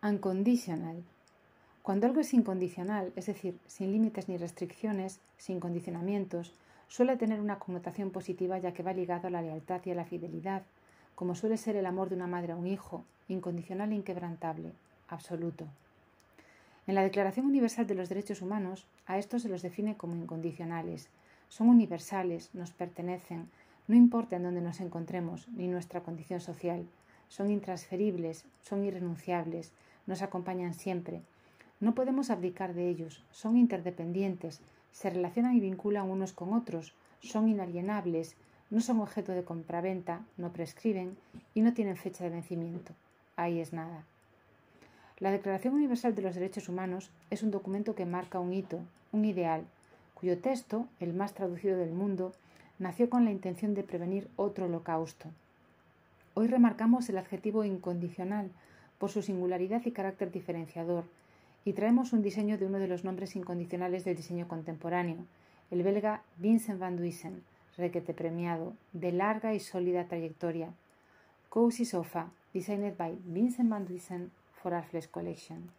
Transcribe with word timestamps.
Unconditional. 0.00 1.02
Cuando 1.82 2.06
algo 2.06 2.20
es 2.20 2.32
incondicional, 2.32 3.12
es 3.16 3.26
decir, 3.26 3.58
sin 3.66 3.90
límites 3.90 4.28
ni 4.28 4.36
restricciones, 4.36 5.18
sin 5.38 5.58
condicionamientos, 5.58 6.54
suele 6.86 7.16
tener 7.16 7.40
una 7.40 7.58
connotación 7.58 8.12
positiva 8.12 8.58
ya 8.58 8.72
que 8.72 8.84
va 8.84 8.92
ligado 8.92 9.26
a 9.26 9.30
la 9.30 9.42
lealtad 9.42 9.80
y 9.84 9.90
a 9.90 9.96
la 9.96 10.04
fidelidad, 10.04 10.62
como 11.16 11.34
suele 11.34 11.56
ser 11.56 11.74
el 11.74 11.84
amor 11.84 12.10
de 12.10 12.14
una 12.14 12.28
madre 12.28 12.52
a 12.52 12.56
un 12.56 12.68
hijo, 12.68 13.02
incondicional 13.26 13.90
e 13.90 13.96
inquebrantable, 13.96 14.70
absoluto. 15.08 15.66
En 16.86 16.94
la 16.94 17.02
Declaración 17.02 17.46
Universal 17.46 17.88
de 17.88 17.96
los 17.96 18.08
Derechos 18.08 18.40
Humanos, 18.40 18.86
a 19.04 19.18
estos 19.18 19.42
se 19.42 19.48
los 19.48 19.62
define 19.62 19.96
como 19.96 20.14
incondicionales. 20.14 21.08
Son 21.48 21.68
universales, 21.68 22.50
nos 22.54 22.70
pertenecen, 22.70 23.50
no 23.88 23.96
importa 23.96 24.36
en 24.36 24.44
dónde 24.44 24.60
nos 24.60 24.78
encontremos 24.78 25.48
ni 25.48 25.66
nuestra 25.66 26.04
condición 26.04 26.40
social. 26.40 26.86
Son 27.28 27.50
intransferibles, 27.50 28.44
son 28.62 28.84
irrenunciables, 28.84 29.72
nos 30.06 30.22
acompañan 30.22 30.74
siempre. 30.74 31.22
No 31.80 31.94
podemos 31.94 32.30
abdicar 32.30 32.74
de 32.74 32.88
ellos, 32.88 33.22
son 33.30 33.56
interdependientes, 33.56 34.60
se 34.92 35.10
relacionan 35.10 35.54
y 35.56 35.60
vinculan 35.60 36.10
unos 36.10 36.32
con 36.32 36.52
otros, 36.52 36.94
son 37.20 37.48
inalienables, 37.48 38.36
no 38.70 38.80
son 38.80 39.00
objeto 39.00 39.32
de 39.32 39.44
compraventa, 39.44 40.24
no 40.36 40.52
prescriben 40.52 41.16
y 41.54 41.62
no 41.62 41.72
tienen 41.72 41.96
fecha 41.96 42.24
de 42.24 42.30
vencimiento. 42.30 42.92
Ahí 43.36 43.60
es 43.60 43.72
nada. 43.72 44.04
La 45.18 45.30
Declaración 45.30 45.74
Universal 45.74 46.14
de 46.14 46.22
los 46.22 46.34
Derechos 46.34 46.68
Humanos 46.68 47.10
es 47.30 47.42
un 47.42 47.50
documento 47.50 47.94
que 47.94 48.06
marca 48.06 48.40
un 48.40 48.52
hito, 48.52 48.80
un 49.12 49.24
ideal, 49.24 49.64
cuyo 50.14 50.38
texto, 50.38 50.86
el 51.00 51.12
más 51.12 51.34
traducido 51.34 51.76
del 51.76 51.92
mundo, 51.92 52.32
nació 52.78 53.08
con 53.10 53.24
la 53.24 53.30
intención 53.30 53.74
de 53.74 53.82
prevenir 53.82 54.28
otro 54.36 54.66
holocausto. 54.66 55.28
Hoy 56.40 56.46
remarcamos 56.46 57.08
el 57.08 57.18
adjetivo 57.18 57.64
incondicional 57.64 58.52
por 59.00 59.10
su 59.10 59.22
singularidad 59.22 59.84
y 59.86 59.90
carácter 59.90 60.30
diferenciador, 60.30 61.02
y 61.64 61.72
traemos 61.72 62.12
un 62.12 62.22
diseño 62.22 62.58
de 62.58 62.66
uno 62.66 62.78
de 62.78 62.86
los 62.86 63.02
nombres 63.02 63.34
incondicionales 63.34 64.04
del 64.04 64.14
diseño 64.14 64.46
contemporáneo, 64.46 65.16
el 65.72 65.82
belga 65.82 66.22
Vincent 66.36 66.78
van 66.78 66.96
Duysen, 66.96 67.42
requete 67.76 68.14
premiado, 68.14 68.74
de 68.92 69.10
larga 69.10 69.52
y 69.52 69.58
sólida 69.58 70.04
trayectoria. 70.04 70.70
Cozy 71.48 71.84
Sofa, 71.84 72.28
designed 72.54 72.96
by 72.96 73.18
Vincent 73.24 73.68
van 73.68 73.88
Duysen 73.88 74.30
for 74.62 74.74
Arfles 74.74 75.08
Collection. 75.08 75.72